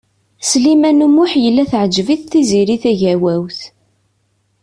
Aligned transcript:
Sliman 0.49 1.03
U 1.05 1.07
Muḥ 1.15 1.31
yella 1.43 1.63
teɛǧeb-it 1.71 2.21
Tiziri 2.31 2.77
Tagawawt. 2.83 3.59